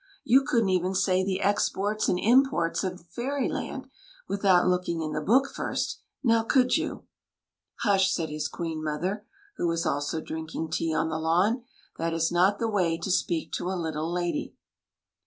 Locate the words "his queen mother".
8.29-9.27